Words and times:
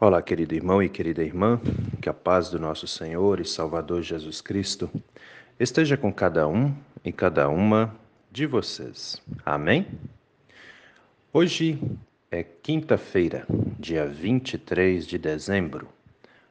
Olá, 0.00 0.20
querido 0.20 0.56
irmão 0.56 0.82
e 0.82 0.88
querida 0.88 1.22
irmã, 1.22 1.60
que 2.02 2.08
a 2.08 2.12
paz 2.12 2.50
do 2.50 2.58
nosso 2.58 2.84
Senhor 2.84 3.38
e 3.38 3.44
Salvador 3.44 4.02
Jesus 4.02 4.40
Cristo 4.40 4.90
esteja 5.58 5.96
com 5.96 6.12
cada 6.12 6.48
um 6.48 6.74
e 7.04 7.12
cada 7.12 7.48
uma 7.48 7.94
de 8.28 8.44
vocês. 8.44 9.22
Amém? 9.46 9.86
Hoje 11.32 11.80
é 12.28 12.42
quinta-feira, 12.42 13.46
dia 13.78 14.04
23 14.04 15.06
de 15.06 15.16
dezembro. 15.16 15.88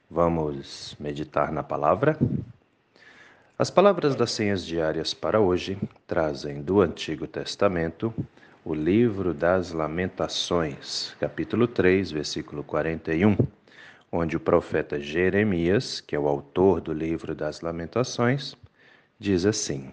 Vamos 0.10 0.96
meditar 0.98 1.52
na 1.52 1.62
palavra? 1.62 2.18
As 3.60 3.70
palavras 3.70 4.16
das 4.16 4.32
senhas 4.32 4.66
diárias 4.66 5.14
para 5.14 5.42
hoje 5.42 5.78
trazem 6.08 6.62
do 6.62 6.80
Antigo 6.80 7.28
Testamento 7.28 8.14
o 8.66 8.74
livro 8.74 9.34
das 9.34 9.74
Lamentações, 9.74 11.14
capítulo 11.20 11.68
3, 11.68 12.12
versículo 12.12 12.64
41, 12.64 13.36
onde 14.10 14.38
o 14.38 14.40
profeta 14.40 15.02
Jeremias, 15.02 16.00
que 16.00 16.16
é 16.16 16.20
o 16.20 16.30
autor 16.30 16.80
do 16.80 16.94
livro 16.94 17.36
das 17.36 17.60
Lamentações, 17.60 18.56
diz 19.20 19.46
assim: 19.46 19.92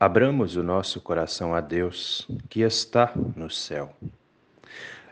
Abramos 0.00 0.56
o 0.56 0.64
nosso 0.64 1.00
coração 1.00 1.54
a 1.54 1.60
Deus, 1.60 2.26
que 2.50 2.62
está 2.62 3.12
no 3.36 3.48
céu. 3.48 3.94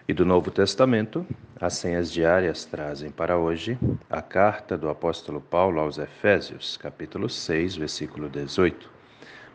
E 0.08 0.12
do 0.12 0.26
Novo 0.26 0.50
Testamento, 0.50 1.24
as 1.60 1.74
senhas 1.74 2.10
diárias 2.10 2.64
trazem 2.64 3.12
para 3.12 3.38
hoje 3.38 3.78
a 4.10 4.20
carta 4.20 4.76
do 4.76 4.88
apóstolo 4.88 5.40
Paulo 5.40 5.78
aos 5.78 5.96
Efésios, 5.96 6.76
capítulo 6.76 7.28
6, 7.28 7.76
versículo 7.76 8.28
18 8.28 9.02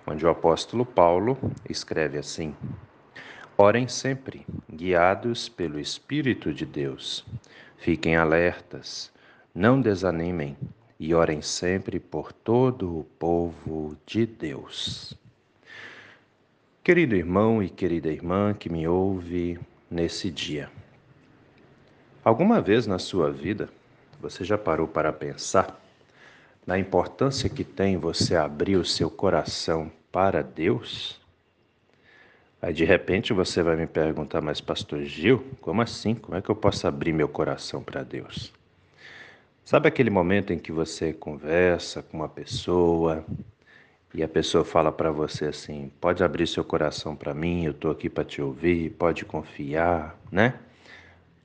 onde 0.07 0.25
o 0.25 0.29
apóstolo 0.29 0.85
Paulo 0.85 1.37
escreve 1.69 2.17
assim: 2.17 2.55
Orem 3.59 3.87
sempre, 3.87 4.45
guiados 4.71 5.49
pelo 5.49 5.79
Espírito 5.79 6.53
de 6.53 6.63
Deus. 6.63 7.25
Fiquem 7.79 8.15
alertas, 8.15 9.11
não 9.53 9.81
desanimem 9.81 10.55
e 10.99 11.11
orem 11.11 11.41
sempre 11.41 11.99
por 11.99 12.31
todo 12.31 12.99
o 12.99 13.03
povo 13.17 13.97
de 14.05 14.27
Deus. 14.27 15.15
Querido 16.83 17.15
irmão 17.15 17.63
e 17.63 17.67
querida 17.67 18.09
irmã 18.09 18.53
que 18.53 18.69
me 18.69 18.87
ouve 18.87 19.59
nesse 19.89 20.29
dia, 20.29 20.69
alguma 22.23 22.61
vez 22.61 22.85
na 22.85 22.99
sua 22.99 23.31
vida 23.31 23.69
você 24.21 24.45
já 24.45 24.57
parou 24.57 24.87
para 24.87 25.11
pensar 25.11 25.81
na 26.63 26.77
importância 26.77 27.49
que 27.49 27.63
tem 27.63 27.97
você 27.97 28.35
abrir 28.35 28.75
o 28.75 28.85
seu 28.85 29.09
coração 29.09 29.91
para 30.11 30.43
Deus? 30.43 31.19
Aí 32.61 32.73
de 32.73 32.83
repente 32.83 33.33
você 33.33 33.61
vai 33.61 33.75
me 33.75 33.85
perguntar, 33.85 34.41
mas 34.41 34.59
Pastor 34.59 35.03
Gil, 35.03 35.45
como 35.61 35.81
assim? 35.81 36.15
Como 36.15 36.35
é 36.37 36.41
que 36.41 36.49
eu 36.49 36.55
posso 36.55 36.87
abrir 36.87 37.13
meu 37.13 37.27
coração 37.27 37.83
para 37.83 38.03
Deus? 38.03 38.51
Sabe 39.63 39.87
aquele 39.87 40.09
momento 40.09 40.53
em 40.53 40.57
que 40.57 40.71
você 40.71 41.13
conversa 41.13 42.01
com 42.01 42.17
uma 42.17 42.29
pessoa 42.29 43.23
e 44.13 44.23
a 44.23 44.27
pessoa 44.27 44.63
fala 44.63 44.91
para 44.91 45.11
você 45.11 45.45
assim: 45.45 45.91
pode 46.01 46.23
abrir 46.23 46.47
seu 46.47 46.63
coração 46.63 47.15
para 47.15 47.33
mim, 47.33 47.65
eu 47.65 47.71
estou 47.71 47.91
aqui 47.91 48.09
para 48.09 48.23
te 48.23 48.41
ouvir, 48.41 48.91
pode 48.91 49.25
confiar, 49.25 50.17
né? 50.31 50.55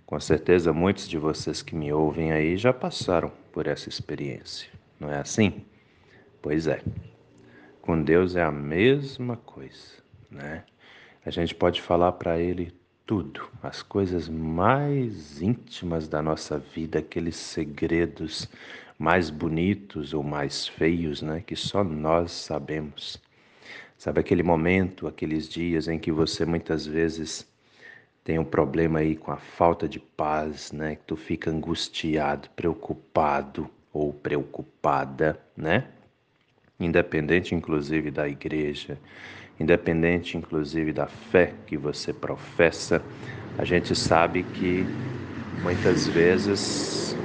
Com 0.06 0.18
certeza 0.20 0.72
muitos 0.72 1.08
de 1.08 1.18
vocês 1.18 1.62
que 1.62 1.74
me 1.74 1.92
ouvem 1.92 2.32
aí 2.32 2.56
já 2.56 2.72
passaram 2.72 3.32
por 3.52 3.66
essa 3.66 3.88
experiência. 3.88 4.70
Não 4.98 5.10
é 5.10 5.18
assim? 5.18 5.64
Pois 6.40 6.66
é. 6.66 6.80
Com 7.80 8.02
Deus 8.02 8.36
é 8.36 8.42
a 8.42 8.52
mesma 8.52 9.36
coisa, 9.36 9.96
né? 10.30 10.64
A 11.24 11.30
gente 11.30 11.54
pode 11.54 11.80
falar 11.80 12.12
para 12.12 12.38
Ele 12.40 12.72
tudo, 13.06 13.48
as 13.62 13.80
coisas 13.80 14.28
mais 14.28 15.40
íntimas 15.40 16.08
da 16.08 16.20
nossa 16.20 16.58
vida, 16.58 16.98
aqueles 16.98 17.36
segredos 17.36 18.48
mais 18.98 19.30
bonitos 19.30 20.14
ou 20.14 20.22
mais 20.22 20.66
feios, 20.66 21.22
né? 21.22 21.40
Que 21.46 21.54
só 21.54 21.84
nós 21.84 22.32
sabemos. 22.32 23.22
Sabe 23.96 24.18
aquele 24.18 24.42
momento, 24.42 25.06
aqueles 25.06 25.48
dias 25.48 25.86
em 25.86 25.98
que 25.98 26.10
você 26.10 26.44
muitas 26.44 26.86
vezes 26.86 27.48
tem 28.24 28.38
um 28.38 28.44
problema 28.44 28.98
aí 28.98 29.14
com 29.14 29.30
a 29.30 29.36
falta 29.36 29.88
de 29.88 30.00
paz, 30.00 30.72
né? 30.72 30.96
Que 30.96 31.04
tu 31.04 31.16
fica 31.16 31.50
angustiado, 31.50 32.50
preocupado, 32.50 33.70
ou 33.92 34.12
preocupada, 34.12 35.40
né? 35.56 35.86
Independente, 36.84 37.54
inclusive, 37.54 38.10
da 38.10 38.28
igreja, 38.28 38.98
independente, 39.58 40.36
inclusive, 40.36 40.92
da 40.92 41.06
fé 41.06 41.54
que 41.66 41.76
você 41.76 42.12
professa, 42.12 43.02
a 43.56 43.64
gente 43.64 43.94
sabe 43.94 44.42
que 44.42 44.86
muitas 45.62 46.08
vezes 46.08 47.16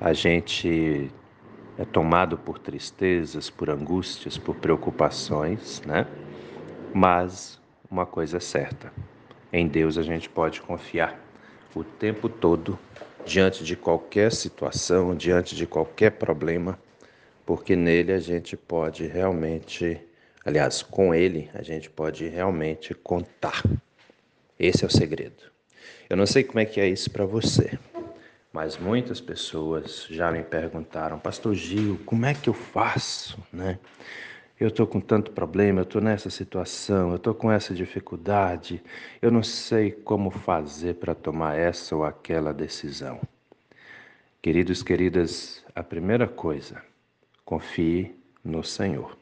a 0.00 0.12
gente 0.12 1.10
é 1.78 1.84
tomado 1.84 2.36
por 2.36 2.58
tristezas, 2.58 3.48
por 3.48 3.70
angústias, 3.70 4.36
por 4.36 4.56
preocupações, 4.56 5.80
né? 5.86 6.06
Mas 6.92 7.60
uma 7.90 8.04
coisa 8.04 8.38
é 8.38 8.40
certa: 8.40 8.92
em 9.52 9.68
Deus 9.68 9.96
a 9.96 10.02
gente 10.02 10.28
pode 10.28 10.60
confiar 10.60 11.18
o 11.74 11.84
tempo 11.84 12.28
todo 12.28 12.78
diante 13.24 13.62
de 13.64 13.76
qualquer 13.76 14.32
situação, 14.32 15.14
diante 15.14 15.54
de 15.54 15.66
qualquer 15.66 16.10
problema, 16.10 16.78
porque 17.44 17.76
nele 17.76 18.12
a 18.12 18.18
gente 18.18 18.56
pode 18.56 19.06
realmente, 19.06 20.00
aliás, 20.44 20.82
com 20.82 21.14
ele 21.14 21.50
a 21.54 21.62
gente 21.62 21.90
pode 21.90 22.26
realmente 22.28 22.94
contar. 22.94 23.62
Esse 24.58 24.84
é 24.84 24.86
o 24.86 24.90
segredo. 24.90 25.50
Eu 26.08 26.16
não 26.16 26.26
sei 26.26 26.44
como 26.44 26.60
é 26.60 26.64
que 26.64 26.80
é 26.80 26.88
isso 26.88 27.10
para 27.10 27.24
você, 27.24 27.78
mas 28.52 28.76
muitas 28.76 29.20
pessoas 29.20 30.06
já 30.10 30.30
me 30.30 30.42
perguntaram, 30.42 31.18
Pastor 31.18 31.54
Gil, 31.54 31.98
como 32.04 32.26
é 32.26 32.34
que 32.34 32.48
eu 32.48 32.54
faço, 32.54 33.38
né? 33.52 33.78
eu 34.62 34.68
estou 34.68 34.86
com 34.86 35.00
tanto 35.00 35.32
problema, 35.32 35.80
eu 35.80 35.84
estou 35.84 36.00
nessa 36.00 36.30
situação, 36.30 37.10
eu 37.10 37.16
estou 37.16 37.34
com 37.34 37.50
essa 37.50 37.74
dificuldade, 37.74 38.82
eu 39.20 39.30
não 39.30 39.42
sei 39.42 39.90
como 39.90 40.30
fazer 40.30 40.94
para 40.94 41.14
tomar 41.14 41.58
essa 41.58 41.96
ou 41.96 42.04
aquela 42.04 42.52
decisão. 42.52 43.20
Queridos, 44.40 44.82
queridas, 44.82 45.64
a 45.74 45.82
primeira 45.82 46.28
coisa, 46.28 46.82
confie 47.52 48.14
no 48.42 48.64
Senhor. 48.64 49.14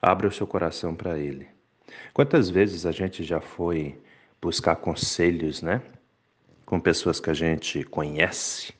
Abra 0.00 0.26
o 0.26 0.32
seu 0.32 0.48
coração 0.48 0.96
para 0.96 1.16
Ele. 1.16 1.46
Quantas 2.12 2.50
vezes 2.50 2.84
a 2.84 2.90
gente 2.90 3.22
já 3.22 3.40
foi 3.40 3.96
buscar 4.40 4.74
conselhos, 4.74 5.62
né? 5.62 5.80
Com 6.66 6.80
pessoas 6.80 7.20
que 7.20 7.30
a 7.30 7.34
gente 7.34 7.84
conhece, 7.84 8.74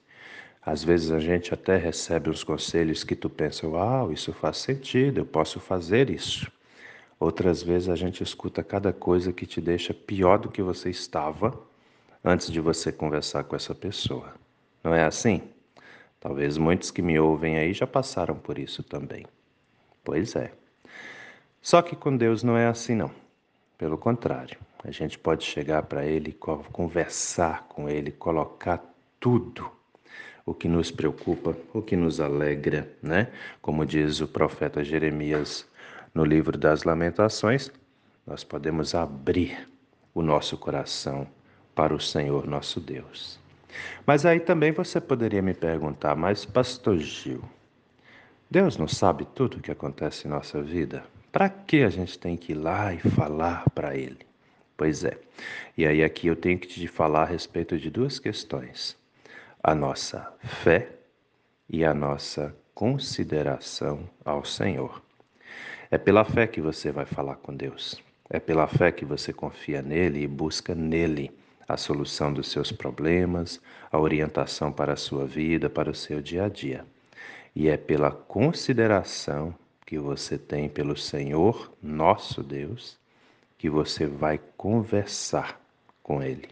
às 0.60 0.82
vezes 0.82 1.12
a 1.12 1.20
gente 1.20 1.54
até 1.54 1.76
recebe 1.76 2.28
uns 2.28 2.42
conselhos 2.42 3.04
que 3.04 3.14
tu 3.14 3.30
pensa, 3.30 3.68
uau, 3.68 4.12
isso 4.12 4.32
faz 4.32 4.56
sentido, 4.56 5.20
eu 5.20 5.26
posso 5.26 5.60
fazer 5.60 6.10
isso. 6.10 6.50
Outras 7.20 7.62
vezes 7.62 7.88
a 7.88 7.94
gente 7.94 8.20
escuta 8.20 8.64
cada 8.64 8.92
coisa 8.92 9.32
que 9.32 9.46
te 9.46 9.60
deixa 9.60 9.94
pior 9.94 10.38
do 10.40 10.50
que 10.50 10.60
você 10.60 10.90
estava 10.90 11.56
antes 12.24 12.50
de 12.50 12.58
você 12.58 12.90
conversar 12.90 13.44
com 13.44 13.54
essa 13.54 13.76
pessoa. 13.76 14.34
Não 14.82 14.92
é 14.92 15.04
assim? 15.04 15.40
Talvez 16.22 16.56
muitos 16.56 16.92
que 16.92 17.02
me 17.02 17.18
ouvem 17.18 17.56
aí 17.56 17.72
já 17.72 17.84
passaram 17.84 18.36
por 18.36 18.56
isso 18.56 18.80
também. 18.84 19.26
Pois 20.04 20.36
é. 20.36 20.52
Só 21.60 21.82
que 21.82 21.96
com 21.96 22.16
Deus 22.16 22.44
não 22.44 22.56
é 22.56 22.68
assim 22.68 22.94
não. 22.94 23.10
Pelo 23.76 23.98
contrário, 23.98 24.56
a 24.84 24.92
gente 24.92 25.18
pode 25.18 25.44
chegar 25.44 25.82
para 25.82 26.06
Ele, 26.06 26.32
conversar 26.70 27.64
com 27.64 27.88
Ele, 27.88 28.12
colocar 28.12 28.80
tudo 29.18 29.68
o 30.46 30.54
que 30.54 30.68
nos 30.68 30.92
preocupa, 30.92 31.56
o 31.74 31.82
que 31.82 31.96
nos 31.96 32.20
alegra, 32.20 32.88
né? 33.02 33.32
Como 33.60 33.84
diz 33.84 34.20
o 34.20 34.28
profeta 34.28 34.84
Jeremias 34.84 35.68
no 36.14 36.24
livro 36.24 36.56
das 36.56 36.84
Lamentações, 36.84 37.68
nós 38.24 38.44
podemos 38.44 38.94
abrir 38.94 39.68
o 40.14 40.22
nosso 40.22 40.56
coração 40.56 41.26
para 41.74 41.92
o 41.92 42.00
Senhor 42.00 42.46
nosso 42.46 42.78
Deus. 42.78 43.41
Mas 44.06 44.26
aí 44.26 44.40
também 44.40 44.72
você 44.72 45.00
poderia 45.00 45.42
me 45.42 45.54
perguntar, 45.54 46.16
mas 46.16 46.44
pastor 46.44 46.98
Gil, 46.98 47.42
Deus 48.50 48.76
não 48.76 48.88
sabe 48.88 49.26
tudo 49.34 49.56
o 49.56 49.60
que 49.60 49.70
acontece 49.70 50.26
em 50.26 50.30
nossa 50.30 50.62
vida? 50.62 51.04
Para 51.30 51.48
que 51.48 51.82
a 51.82 51.88
gente 51.88 52.18
tem 52.18 52.36
que 52.36 52.52
ir 52.52 52.56
lá 52.56 52.92
e 52.92 52.98
falar 52.98 53.64
para 53.70 53.96
Ele? 53.96 54.18
Pois 54.76 55.04
é. 55.04 55.18
E 55.76 55.86
aí 55.86 56.02
aqui 56.04 56.26
eu 56.26 56.36
tenho 56.36 56.58
que 56.58 56.66
te 56.66 56.86
falar 56.86 57.22
a 57.22 57.26
respeito 57.26 57.78
de 57.78 57.88
duas 57.88 58.18
questões 58.18 59.00
a 59.62 59.74
nossa 59.74 60.34
fé 60.42 60.88
e 61.68 61.84
a 61.84 61.94
nossa 61.94 62.54
consideração 62.74 64.08
ao 64.24 64.44
Senhor. 64.44 65.00
É 65.90 65.96
pela 65.96 66.24
fé 66.24 66.46
que 66.46 66.60
você 66.60 66.90
vai 66.90 67.06
falar 67.06 67.36
com 67.36 67.54
Deus. 67.54 68.02
É 68.28 68.40
pela 68.40 68.66
fé 68.66 68.90
que 68.90 69.04
você 69.04 69.32
confia 69.32 69.80
nele 69.80 70.22
e 70.22 70.26
busca 70.26 70.74
nele 70.74 71.30
a 71.68 71.76
solução 71.76 72.32
dos 72.32 72.50
seus 72.50 72.72
problemas, 72.72 73.60
a 73.90 73.98
orientação 73.98 74.72
para 74.72 74.92
a 74.92 74.96
sua 74.96 75.26
vida, 75.26 75.70
para 75.70 75.90
o 75.90 75.94
seu 75.94 76.20
dia 76.20 76.44
a 76.44 76.48
dia. 76.48 76.84
E 77.54 77.68
é 77.68 77.76
pela 77.76 78.10
consideração 78.10 79.54
que 79.86 79.98
você 79.98 80.38
tem 80.38 80.68
pelo 80.68 80.96
Senhor, 80.96 81.72
nosso 81.82 82.42
Deus, 82.42 82.98
que 83.58 83.68
você 83.68 84.06
vai 84.06 84.40
conversar 84.56 85.60
com 86.02 86.22
ele. 86.22 86.48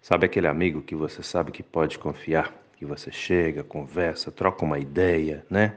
Sabe 0.00 0.26
aquele 0.26 0.46
amigo 0.46 0.82
que 0.82 0.94
você 0.94 1.22
sabe 1.22 1.50
que 1.52 1.62
pode 1.62 1.98
confiar, 1.98 2.54
que 2.76 2.84
você 2.84 3.10
chega, 3.10 3.62
conversa, 3.62 4.30
troca 4.30 4.64
uma 4.64 4.78
ideia, 4.78 5.44
né? 5.50 5.76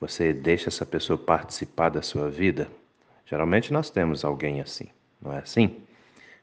Você 0.00 0.32
deixa 0.32 0.68
essa 0.68 0.84
pessoa 0.84 1.16
participar 1.16 1.88
da 1.88 2.02
sua 2.02 2.28
vida? 2.28 2.68
Geralmente 3.24 3.72
nós 3.72 3.88
temos 3.88 4.24
alguém 4.24 4.60
assim, 4.60 4.88
não 5.20 5.32
é 5.32 5.38
assim? 5.38 5.80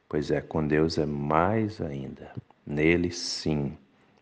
Pois 0.09 0.31
é, 0.31 0.41
com 0.41 0.65
Deus 0.65 0.97
é 0.97 1.05
mais 1.05 1.79
ainda. 1.79 2.33
Nele 2.65 3.11
sim 3.11 3.77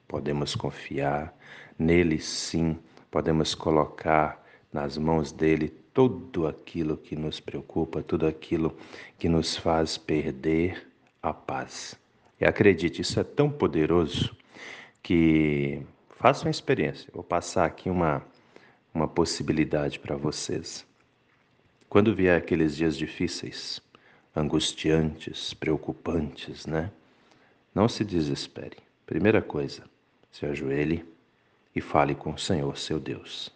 podemos 0.06 0.54
confiar, 0.54 1.34
nele 1.80 2.20
sim 2.20 2.78
podemos 3.10 3.56
colocar 3.56 4.46
nas 4.72 4.98
mãos 4.98 5.32
dele 5.32 5.70
tudo 5.94 6.46
aquilo 6.46 6.98
que 6.98 7.16
nos 7.16 7.40
preocupa, 7.40 8.04
tudo 8.04 8.28
aquilo 8.28 8.78
que 9.18 9.30
nos 9.30 9.56
faz 9.56 9.98
perder 9.98 10.86
a 11.24 11.34
paz. 11.34 11.98
E 12.40 12.46
acredite, 12.46 13.02
isso 13.02 13.18
é 13.20 13.24
tão 13.24 13.50
poderoso 13.50 14.36
que 15.02 15.82
faça 16.18 16.46
uma 16.46 16.52
experiência. 16.52 17.10
Vou 17.14 17.24
passar 17.24 17.66
aqui 17.66 17.90
uma, 17.90 18.22
uma 18.94 19.08
possibilidade 19.08 20.00
para 20.00 20.18
vocês. 20.18 20.86
Quando 21.88 22.14
vier 22.14 22.38
aqueles 22.38 22.76
dias 22.76 22.98
difíceis, 22.98 23.82
angustiantes, 24.38 25.54
preocupantes, 25.54 26.66
né? 26.66 26.92
Não 27.74 27.90
se 27.90 28.06
desespere. 28.06 28.78
Primeira 29.06 29.42
coisa, 29.42 29.84
se 30.32 30.46
ajoelhe 30.46 31.04
e 31.76 31.82
fale 31.82 32.14
com 32.14 32.32
o 32.32 32.38
Senhor, 32.38 32.78
seu 32.78 33.00
Deus. 33.00 33.52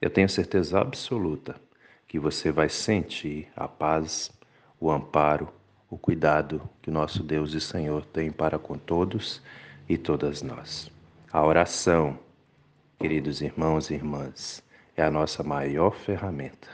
Eu 0.00 0.08
tenho 0.08 0.28
certeza 0.28 0.80
absoluta 0.80 1.60
que 2.06 2.18
você 2.18 2.50
vai 2.50 2.68
sentir 2.68 3.48
a 3.56 3.68
paz, 3.68 4.30
o 4.78 4.90
amparo, 4.90 5.52
o 5.88 5.98
cuidado 5.98 6.62
que 6.80 6.90
o 6.90 6.92
nosso 6.92 7.22
Deus 7.22 7.52
e 7.52 7.60
Senhor 7.60 8.04
tem 8.06 8.30
para 8.30 8.58
com 8.58 8.78
todos 8.78 9.42
e 9.88 9.98
todas 9.98 10.42
nós. 10.42 10.90
A 11.32 11.44
oração, 11.44 12.18
queridos 12.98 13.40
irmãos 13.40 13.90
e 13.90 13.94
irmãs, 13.94 14.62
é 14.96 15.02
a 15.02 15.10
nossa 15.10 15.42
maior 15.42 15.94
ferramenta. 15.94 16.68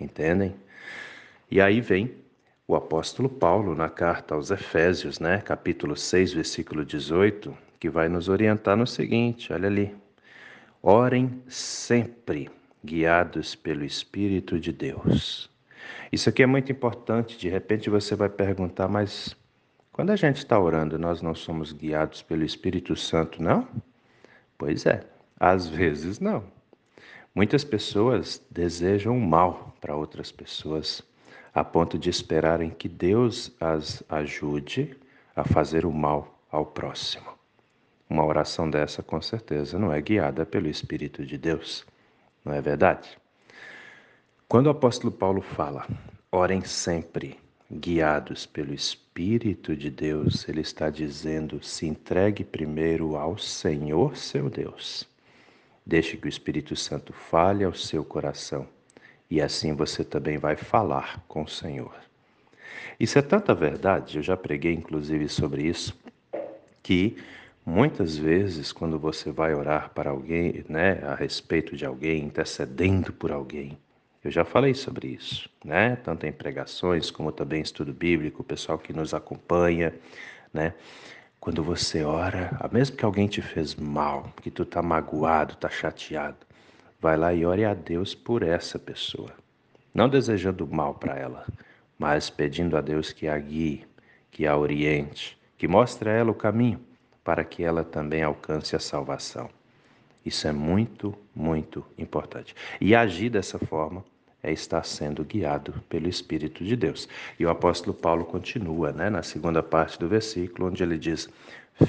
Entendem? 0.00 0.54
E 1.50 1.60
aí 1.60 1.80
vem 1.80 2.14
o 2.68 2.76
apóstolo 2.76 3.30
Paulo 3.30 3.74
na 3.74 3.88
carta 3.88 4.34
aos 4.34 4.50
Efésios, 4.50 5.18
né, 5.18 5.40
capítulo 5.40 5.96
6, 5.96 6.34
versículo 6.34 6.84
18, 6.84 7.56
que 7.80 7.88
vai 7.88 8.10
nos 8.10 8.28
orientar 8.28 8.76
no 8.76 8.86
seguinte, 8.86 9.50
olha 9.54 9.66
ali. 9.66 9.96
Orem 10.82 11.42
sempre 11.48 12.50
guiados 12.84 13.54
pelo 13.54 13.86
Espírito 13.86 14.60
de 14.60 14.70
Deus. 14.70 15.50
Isso 16.12 16.28
aqui 16.28 16.42
é 16.42 16.46
muito 16.46 16.70
importante. 16.70 17.38
De 17.38 17.48
repente 17.48 17.88
você 17.88 18.14
vai 18.14 18.28
perguntar, 18.28 18.86
mas 18.86 19.34
quando 19.90 20.10
a 20.10 20.16
gente 20.16 20.36
está 20.36 20.60
orando, 20.60 20.98
nós 20.98 21.22
não 21.22 21.34
somos 21.34 21.72
guiados 21.72 22.20
pelo 22.20 22.44
Espírito 22.44 22.94
Santo, 22.94 23.42
não? 23.42 23.66
Pois 24.58 24.84
é, 24.84 25.00
às 25.40 25.66
vezes 25.68 26.20
não. 26.20 26.44
Muitas 27.34 27.64
pessoas 27.64 28.44
desejam 28.50 29.18
mal 29.18 29.74
para 29.80 29.96
outras 29.96 30.30
pessoas, 30.30 31.02
a 31.58 31.64
ponto 31.64 31.98
de 31.98 32.08
esperarem 32.08 32.70
que 32.70 32.88
Deus 32.88 33.50
as 33.60 34.00
ajude 34.08 34.96
a 35.34 35.42
fazer 35.42 35.84
o 35.84 35.92
mal 35.92 36.40
ao 36.52 36.64
próximo. 36.64 37.26
Uma 38.08 38.24
oração 38.24 38.70
dessa, 38.70 39.02
com 39.02 39.20
certeza, 39.20 39.76
não 39.76 39.92
é 39.92 40.00
guiada 40.00 40.46
pelo 40.46 40.68
Espírito 40.68 41.26
de 41.26 41.36
Deus, 41.36 41.84
não 42.44 42.54
é 42.54 42.60
verdade? 42.60 43.18
Quando 44.48 44.68
o 44.68 44.70
apóstolo 44.70 45.12
Paulo 45.12 45.42
fala, 45.42 45.84
orem 46.30 46.62
sempre 46.62 47.36
guiados 47.70 48.46
pelo 48.46 48.72
Espírito 48.72 49.74
de 49.74 49.90
Deus, 49.90 50.48
ele 50.48 50.60
está 50.60 50.88
dizendo: 50.88 51.60
se 51.60 51.86
entregue 51.86 52.44
primeiro 52.44 53.16
ao 53.16 53.36
Senhor 53.36 54.16
seu 54.16 54.48
Deus. 54.48 55.08
Deixe 55.84 56.16
que 56.16 56.26
o 56.26 56.28
Espírito 56.28 56.76
Santo 56.76 57.12
fale 57.12 57.64
ao 57.64 57.74
seu 57.74 58.04
coração 58.04 58.68
e 59.30 59.40
assim 59.40 59.74
você 59.74 60.04
também 60.04 60.38
vai 60.38 60.56
falar 60.56 61.24
com 61.28 61.42
o 61.42 61.48
Senhor. 61.48 61.94
Isso 62.98 63.18
é 63.18 63.22
tanta 63.22 63.54
verdade, 63.54 64.18
eu 64.18 64.22
já 64.22 64.36
preguei 64.36 64.74
inclusive 64.74 65.28
sobre 65.28 65.62
isso, 65.62 65.96
que 66.82 67.16
muitas 67.64 68.16
vezes 68.16 68.72
quando 68.72 68.98
você 68.98 69.30
vai 69.30 69.54
orar 69.54 69.90
para 69.90 70.10
alguém, 70.10 70.64
né, 70.68 71.00
a 71.04 71.14
respeito 71.14 71.76
de 71.76 71.84
alguém, 71.84 72.24
intercedendo 72.24 73.12
por 73.12 73.30
alguém, 73.30 73.78
eu 74.24 74.30
já 74.32 74.44
falei 74.44 74.74
sobre 74.74 75.08
isso, 75.08 75.48
né? 75.64 75.96
Tanto 75.96 76.26
em 76.26 76.32
pregações 76.32 77.10
como 77.10 77.30
também 77.30 77.60
em 77.60 77.62
estudo 77.62 77.92
bíblico, 77.92 78.42
o 78.42 78.44
pessoal 78.44 78.76
que 78.76 78.92
nos 78.92 79.14
acompanha, 79.14 79.94
né? 80.52 80.74
Quando 81.38 81.62
você 81.62 82.02
ora, 82.02 82.50
mesmo 82.72 82.96
que 82.96 83.04
alguém 83.04 83.28
te 83.28 83.40
fez 83.40 83.76
mal, 83.76 84.32
que 84.42 84.50
tu 84.50 84.64
tá 84.64 84.82
magoado, 84.82 85.54
tá 85.54 85.70
chateado, 85.70 86.36
vai 87.00 87.16
lá 87.16 87.32
e 87.32 87.44
ore 87.44 87.64
a 87.64 87.74
Deus 87.74 88.14
por 88.14 88.42
essa 88.42 88.78
pessoa. 88.78 89.32
Não 89.94 90.08
desejando 90.08 90.66
mal 90.66 90.94
para 90.94 91.16
ela, 91.16 91.46
mas 91.98 92.30
pedindo 92.30 92.76
a 92.76 92.80
Deus 92.80 93.12
que 93.12 93.28
a 93.28 93.38
guie, 93.38 93.86
que 94.30 94.46
a 94.46 94.56
oriente, 94.56 95.38
que 95.56 95.66
mostre 95.68 96.10
a 96.10 96.12
ela 96.12 96.30
o 96.30 96.34
caminho 96.34 96.80
para 97.24 97.44
que 97.44 97.62
ela 97.62 97.84
também 97.84 98.22
alcance 98.22 98.74
a 98.74 98.80
salvação. 98.80 99.50
Isso 100.24 100.46
é 100.48 100.52
muito, 100.52 101.14
muito 101.34 101.84
importante. 101.96 102.54
E 102.80 102.94
agir 102.94 103.30
dessa 103.30 103.58
forma 103.58 104.04
é 104.42 104.52
estar 104.52 104.84
sendo 104.84 105.24
guiado 105.24 105.74
pelo 105.88 106.08
Espírito 106.08 106.64
de 106.64 106.76
Deus. 106.76 107.08
E 107.38 107.44
o 107.44 107.50
apóstolo 107.50 107.94
Paulo 107.94 108.24
continua, 108.24 108.92
né, 108.92 109.10
na 109.10 109.22
segunda 109.22 109.62
parte 109.62 109.98
do 109.98 110.08
versículo, 110.08 110.68
onde 110.68 110.82
ele 110.82 110.98
diz: 110.98 111.28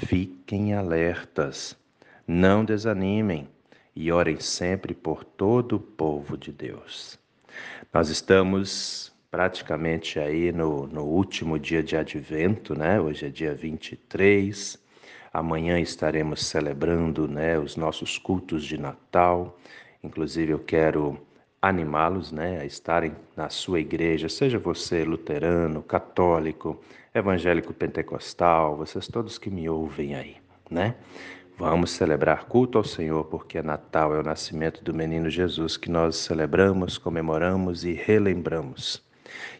Fiquem 0.06 0.74
alertas, 0.74 1.76
não 2.26 2.64
desanimem 2.64 3.48
e 3.94 4.10
orem 4.12 4.38
sempre 4.40 4.94
por 4.94 5.24
todo 5.24 5.76
o 5.76 5.80
povo 5.80 6.36
de 6.36 6.52
Deus. 6.52 7.18
Nós 7.92 8.08
estamos 8.08 9.12
praticamente 9.30 10.18
aí 10.18 10.52
no, 10.52 10.86
no 10.86 11.04
último 11.04 11.58
dia 11.58 11.82
de 11.82 11.96
advento, 11.96 12.74
né? 12.76 13.00
Hoje 13.00 13.26
é 13.26 13.28
dia 13.28 13.54
23. 13.54 14.78
Amanhã 15.32 15.78
estaremos 15.78 16.44
celebrando 16.46 17.28
né, 17.28 17.58
os 17.58 17.76
nossos 17.76 18.18
cultos 18.18 18.64
de 18.64 18.76
Natal. 18.76 19.56
Inclusive, 20.02 20.52
eu 20.52 20.58
quero 20.58 21.20
animá-los 21.62 22.32
né, 22.32 22.60
a 22.60 22.64
estarem 22.64 23.14
na 23.36 23.48
sua 23.48 23.80
igreja, 23.80 24.28
seja 24.28 24.58
você 24.58 25.04
luterano, 25.04 25.82
católico, 25.82 26.80
evangélico 27.14 27.72
pentecostal, 27.74 28.76
vocês 28.76 29.06
todos 29.06 29.38
que 29.38 29.50
me 29.50 29.68
ouvem 29.68 30.14
aí, 30.14 30.36
né? 30.70 30.94
Vamos 31.60 31.90
celebrar 31.90 32.46
culto 32.46 32.78
ao 32.78 32.84
Senhor, 32.84 33.22
porque 33.24 33.58
é 33.58 33.62
Natal, 33.62 34.14
é 34.14 34.18
o 34.18 34.22
nascimento 34.22 34.82
do 34.82 34.94
menino 34.94 35.28
Jesus 35.28 35.76
que 35.76 35.90
nós 35.90 36.16
celebramos, 36.16 36.96
comemoramos 36.96 37.84
e 37.84 37.92
relembramos. 37.92 39.02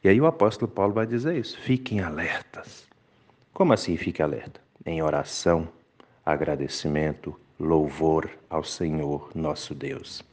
E 0.03 0.09
aí 0.09 0.19
o 0.19 0.25
apóstolo 0.25 0.67
Paulo 0.67 0.95
vai 0.95 1.07
dizer 1.07 1.37
isso: 1.37 1.61
fiquem 1.61 2.01
alertas. 2.01 2.87
Como 3.53 3.75
assim 3.75 3.99
fique 3.99 4.23
alerta? 4.23 4.63
Em 4.87 5.03
oração, 5.03 5.69
agradecimento, 6.25 7.39
louvor 7.59 8.31
ao 8.49 8.65
Senhor 8.65 9.31
nosso 9.35 9.75
Deus. 9.75 10.25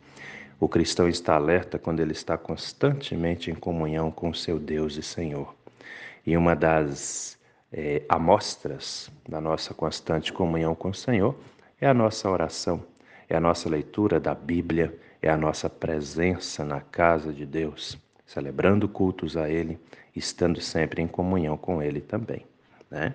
O 0.62 0.70
cristão 0.70 1.10
está 1.10 1.36
alerta 1.36 1.78
quando 1.78 2.00
ele 2.00 2.14
está 2.14 2.38
constantemente 2.38 3.52
em 3.52 3.56
comunhão 3.56 4.10
com 4.10 4.34
seu 4.34 4.58
Deus 4.58 4.96
e 4.96 5.04
Senhor. 5.04 5.54
E 6.26 6.38
uma 6.38 6.56
das 6.56 7.38
é, 7.74 8.04
amostras 8.08 9.12
da 9.28 9.42
nossa 9.42 9.74
constante 9.74 10.32
comunhão 10.32 10.74
com 10.74 10.92
o 10.92 10.96
Senhor 10.96 11.36
é 11.80 11.88
a 11.88 11.94
nossa 11.94 12.30
oração, 12.30 12.84
é 13.30 13.36
a 13.36 13.40
nossa 13.40 13.70
leitura 13.70 14.20
da 14.20 14.34
Bíblia, 14.34 14.98
é 15.22 15.30
a 15.30 15.38
nossa 15.38 15.70
presença 15.70 16.64
na 16.64 16.82
casa 16.82 17.32
de 17.32 17.46
Deus, 17.46 17.98
celebrando 18.26 18.88
cultos 18.88 19.38
a 19.38 19.50
Ele, 19.50 19.80
estando 20.16 20.60
sempre 20.60 21.02
em 21.02 21.08
comunhão 21.08 21.56
com 21.56 21.82
Ele 21.82 22.02
também. 22.02 22.46
Né? 22.90 23.14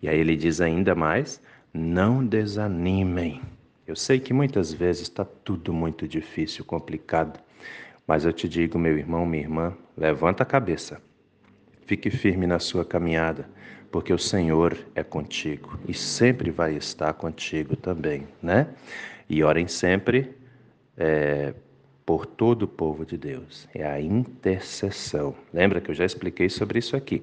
E 0.00 0.08
aí 0.08 0.18
ele 0.18 0.36
diz 0.36 0.60
ainda 0.60 0.94
mais: 0.94 1.40
não 1.72 2.24
desanimem. 2.24 3.40
Eu 3.86 3.96
sei 3.96 4.20
que 4.20 4.32
muitas 4.32 4.72
vezes 4.72 5.02
está 5.02 5.24
tudo 5.24 5.72
muito 5.72 6.06
difícil, 6.06 6.64
complicado, 6.64 7.40
mas 8.06 8.24
eu 8.24 8.32
te 8.32 8.48
digo, 8.48 8.78
meu 8.78 8.96
irmão, 8.96 9.24
minha 9.24 9.42
irmã, 9.42 9.76
levanta 9.96 10.42
a 10.42 10.46
cabeça, 10.46 11.00
fique 11.86 12.10
firme 12.10 12.46
na 12.46 12.58
sua 12.58 12.84
caminhada 12.84 13.48
porque 13.92 14.12
o 14.12 14.18
Senhor 14.18 14.76
é 14.94 15.04
contigo 15.04 15.78
e 15.86 15.92
sempre 15.92 16.50
vai 16.50 16.74
estar 16.74 17.12
contigo 17.12 17.76
também, 17.76 18.26
né? 18.42 18.68
E 19.28 19.44
orem 19.44 19.68
sempre 19.68 20.34
é, 20.96 21.52
por 22.04 22.24
todo 22.24 22.62
o 22.62 22.66
povo 22.66 23.04
de 23.04 23.18
Deus. 23.18 23.68
É 23.74 23.86
a 23.86 24.00
intercessão. 24.00 25.34
Lembra 25.52 25.78
que 25.78 25.90
eu 25.90 25.94
já 25.94 26.06
expliquei 26.06 26.48
sobre 26.48 26.78
isso 26.78 26.96
aqui. 26.96 27.22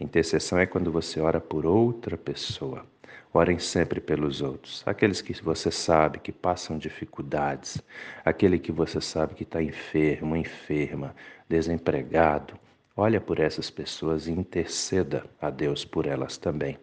Intercessão 0.00 0.58
é 0.58 0.66
quando 0.66 0.90
você 0.90 1.20
ora 1.20 1.40
por 1.40 1.64
outra 1.64 2.16
pessoa. 2.16 2.84
Orem 3.32 3.58
sempre 3.60 4.00
pelos 4.00 4.42
outros, 4.42 4.82
aqueles 4.86 5.20
que 5.20 5.34
você 5.42 5.70
sabe 5.70 6.18
que 6.18 6.32
passam 6.32 6.78
dificuldades, 6.78 7.80
aquele 8.24 8.58
que 8.58 8.72
você 8.72 9.00
sabe 9.02 9.34
que 9.34 9.42
está 9.42 9.62
enfermo, 9.62 10.34
enferma, 10.34 11.14
desempregado, 11.46 12.54
Olha 13.00 13.20
por 13.20 13.38
essas 13.38 13.70
pessoas 13.70 14.26
e 14.26 14.32
interceda 14.32 15.24
a 15.40 15.50
Deus 15.50 15.84
por 15.84 16.04
elas 16.04 16.36
também, 16.36 16.76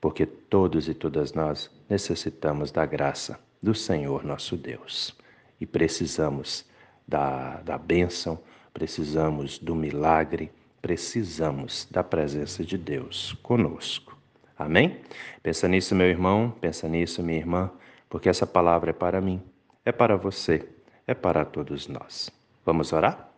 porque 0.00 0.26
todos 0.26 0.88
e 0.88 0.94
todas 0.94 1.32
nós 1.32 1.70
necessitamos 1.88 2.72
da 2.72 2.84
graça 2.84 3.38
do 3.62 3.72
Senhor 3.72 4.24
nosso 4.24 4.56
Deus 4.56 5.16
e 5.60 5.64
precisamos 5.64 6.66
da, 7.06 7.58
da 7.58 7.78
bênção, 7.78 8.36
precisamos 8.72 9.56
do 9.56 9.76
milagre, 9.76 10.50
precisamos 10.82 11.86
da 11.88 12.02
presença 12.02 12.64
de 12.64 12.76
Deus 12.76 13.32
conosco. 13.40 14.18
Amém? 14.58 15.02
Pensa 15.40 15.68
nisso, 15.68 15.94
meu 15.94 16.08
irmão, 16.08 16.52
pensa 16.60 16.88
nisso, 16.88 17.22
minha 17.22 17.38
irmã, 17.38 17.70
porque 18.10 18.28
essa 18.28 18.44
palavra 18.44 18.90
é 18.90 18.92
para 18.92 19.20
mim, 19.20 19.40
é 19.84 19.92
para 19.92 20.16
você, 20.16 20.68
é 21.06 21.14
para 21.14 21.44
todos 21.44 21.86
nós. 21.86 22.28
Vamos 22.66 22.92
orar? 22.92 23.33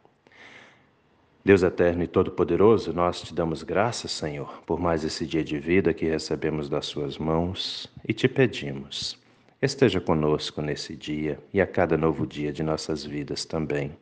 Deus 1.46 1.62
eterno 1.62 2.02
e 2.02 2.08
todo-poderoso, 2.08 2.92
nós 2.92 3.22
te 3.22 3.32
damos 3.32 3.62
graças, 3.62 4.10
Senhor, 4.10 4.64
por 4.66 4.80
mais 4.80 5.04
esse 5.04 5.24
dia 5.24 5.44
de 5.44 5.60
vida 5.60 5.94
que 5.94 6.04
recebemos 6.04 6.68
das 6.68 6.86
Suas 6.86 7.18
mãos 7.18 7.88
e 8.04 8.12
te 8.12 8.26
pedimos, 8.26 9.16
esteja 9.62 10.00
conosco 10.00 10.60
nesse 10.60 10.96
dia 10.96 11.38
e 11.54 11.60
a 11.60 11.66
cada 11.66 11.96
novo 11.96 12.26
dia 12.26 12.52
de 12.52 12.64
nossas 12.64 13.04
vidas 13.04 13.44
também. 13.44 13.92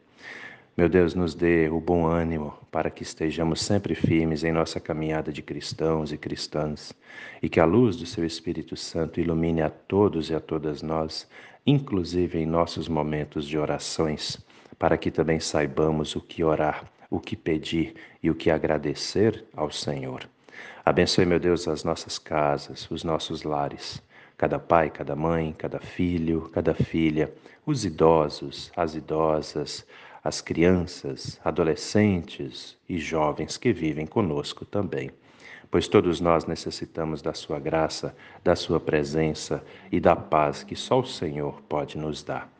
Meu 0.74 0.88
Deus, 0.88 1.14
nos 1.14 1.34
dê 1.34 1.68
o 1.68 1.78
bom 1.82 2.06
ânimo 2.06 2.54
para 2.72 2.88
que 2.88 3.02
estejamos 3.02 3.60
sempre 3.60 3.94
firmes 3.94 4.42
em 4.42 4.50
nossa 4.50 4.80
caminhada 4.80 5.30
de 5.30 5.42
cristãos 5.42 6.12
e 6.12 6.16
cristãs 6.16 6.94
e 7.42 7.48
que 7.50 7.60
a 7.60 7.66
luz 7.66 7.94
do 7.94 8.06
Seu 8.06 8.24
Espírito 8.24 8.74
Santo 8.74 9.20
ilumine 9.20 9.60
a 9.60 9.68
todos 9.68 10.30
e 10.30 10.34
a 10.34 10.40
todas 10.40 10.80
nós, 10.80 11.28
inclusive 11.66 12.38
em 12.38 12.46
nossos 12.46 12.88
momentos 12.88 13.46
de 13.46 13.58
orações, 13.58 14.42
para 14.78 14.96
que 14.96 15.10
também 15.10 15.38
saibamos 15.38 16.16
o 16.16 16.22
que 16.22 16.42
orar 16.42 16.93
o 17.14 17.21
que 17.21 17.37
pedir 17.37 17.94
e 18.21 18.28
o 18.28 18.35
que 18.35 18.50
agradecer 18.50 19.44
ao 19.56 19.71
Senhor. 19.71 20.28
Abençoe, 20.85 21.25
meu 21.25 21.38
Deus, 21.38 21.68
as 21.68 21.85
nossas 21.85 22.18
casas, 22.18 22.90
os 22.90 23.04
nossos 23.04 23.44
lares, 23.44 24.02
cada 24.37 24.59
pai, 24.59 24.90
cada 24.90 25.14
mãe, 25.14 25.54
cada 25.56 25.78
filho, 25.78 26.50
cada 26.52 26.75
filha, 26.75 27.33
os 27.64 27.85
idosos, 27.85 28.73
as 28.76 28.97
idosas, 28.97 29.87
as 30.25 30.40
crianças, 30.40 31.40
adolescentes 31.44 32.76
e 32.88 32.99
jovens 32.99 33.56
que 33.56 33.73
vivem 33.73 34.06
conosco 34.06 34.64
também. 34.64 35.11
Pois 35.71 35.87
todos 35.87 36.21
nós 36.21 36.47
necessitamos 36.47 37.23
da 37.23 37.33
Sua 37.33 37.61
graça, 37.61 38.14
da 38.42 38.56
Sua 38.56 38.80
presença 38.80 39.64
e 39.90 40.00
da 40.00 40.16
paz 40.16 40.64
que 40.64 40.75
só 40.75 40.99
o 41.00 41.06
Senhor 41.06 41.62
pode 41.68 41.97
nos 41.97 42.23
dar. 42.25 42.52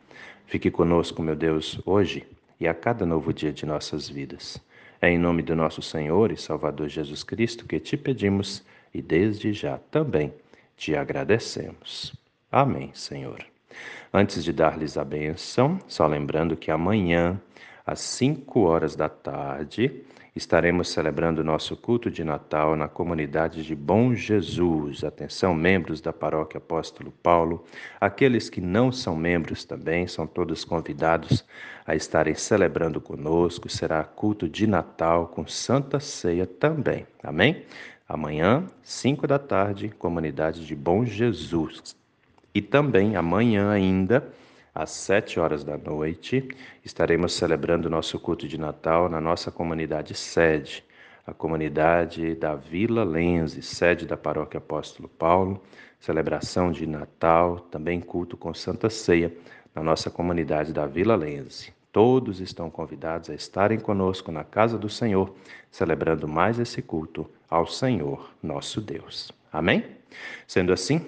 Fique 0.45 0.71
conosco, 0.71 1.21
meu 1.21 1.35
Deus, 1.35 1.81
hoje 1.85 2.25
e 2.59 2.67
a 2.67 2.73
cada 2.73 3.05
novo 3.05 3.33
dia 3.33 3.51
de 3.51 3.65
nossas 3.65 4.09
vidas. 4.09 4.57
É 5.01 5.09
em 5.09 5.17
nome 5.17 5.41
do 5.41 5.55
nosso 5.55 5.81
Senhor 5.81 6.31
e 6.31 6.37
Salvador 6.37 6.87
Jesus 6.87 7.23
Cristo 7.23 7.65
que 7.65 7.79
te 7.79 7.97
pedimos 7.97 8.63
e 8.93 9.01
desde 9.01 9.53
já 9.53 9.77
também 9.91 10.33
te 10.77 10.95
agradecemos. 10.95 12.13
Amém, 12.51 12.91
Senhor. 12.93 13.45
Antes 14.13 14.43
de 14.43 14.53
dar-lhes 14.53 14.97
a 14.97 15.03
benção, 15.03 15.79
só 15.87 16.07
lembrando 16.07 16.55
que 16.55 16.71
amanhã, 16.71 17.39
às 17.85 17.99
5 17.99 18.61
horas 18.61 18.95
da 18.95 19.09
tarde, 19.09 20.03
estaremos 20.35 20.89
celebrando 20.89 21.45
nosso 21.45 21.77
culto 21.77 22.11
de 22.11 22.21
Natal 22.21 22.75
na 22.75 22.89
comunidade 22.89 23.63
de 23.63 23.73
Bom 23.73 24.13
Jesus. 24.13 25.03
Atenção, 25.05 25.53
membros 25.53 26.01
da 26.01 26.11
paróquia 26.11 26.57
Apóstolo 26.57 27.09
Paulo, 27.23 27.63
aqueles 28.01 28.49
que 28.49 28.59
não 28.59 28.91
são 28.91 29.15
membros 29.15 29.63
também, 29.63 30.07
são 30.07 30.27
todos 30.27 30.65
convidados 30.65 31.45
a 31.85 31.95
estarem 31.95 32.35
celebrando 32.35 32.99
conosco. 32.99 33.69
Será 33.69 34.03
culto 34.03 34.49
de 34.49 34.67
Natal 34.67 35.27
com 35.29 35.47
Santa 35.47 36.01
Ceia 36.01 36.45
também. 36.45 37.07
Amém? 37.23 37.63
Amanhã, 38.07 38.65
5 38.83 39.25
da 39.25 39.39
tarde, 39.39 39.87
comunidade 39.97 40.65
de 40.65 40.75
Bom 40.75 41.05
Jesus. 41.05 41.95
E 42.53 42.61
também 42.61 43.15
amanhã 43.15 43.71
ainda, 43.71 44.27
às 44.75 44.91
sete 44.91 45.39
horas 45.39 45.63
da 45.63 45.77
noite, 45.77 46.45
estaremos 46.83 47.31
celebrando 47.31 47.89
nosso 47.89 48.19
culto 48.19 48.45
de 48.45 48.57
Natal 48.57 49.07
na 49.07 49.21
nossa 49.21 49.49
comunidade 49.49 50.13
sede, 50.13 50.83
a 51.25 51.33
comunidade 51.33 52.35
da 52.35 52.55
Vila 52.55 53.05
Lenze, 53.05 53.61
sede 53.61 54.05
da 54.05 54.17
Paróquia 54.17 54.57
Apóstolo 54.57 55.07
Paulo, 55.07 55.63
celebração 55.97 56.73
de 56.73 56.85
Natal, 56.85 57.61
também 57.71 58.01
culto 58.01 58.35
com 58.35 58.53
Santa 58.53 58.89
Ceia 58.89 59.33
na 59.73 59.81
nossa 59.81 60.11
comunidade 60.11 60.73
da 60.73 60.85
Vila 60.85 61.15
Lenze. 61.15 61.73
Todos 61.89 62.41
estão 62.41 62.69
convidados 62.69 63.29
a 63.29 63.33
estarem 63.33 63.79
conosco 63.79 64.29
na 64.29 64.43
casa 64.43 64.77
do 64.77 64.89
Senhor, 64.89 65.33
celebrando 65.71 66.27
mais 66.27 66.59
esse 66.59 66.81
culto 66.81 67.25
ao 67.49 67.65
Senhor, 67.65 68.29
nosso 68.43 68.81
Deus. 68.81 69.31
Amém? 69.51 69.85
Sendo 70.45 70.73
assim, 70.73 71.07